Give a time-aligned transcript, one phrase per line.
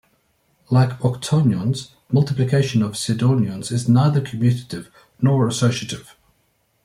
[0.71, 4.87] Like octonions, multiplication of sedenions is neither commutative
[5.21, 6.15] nor associative.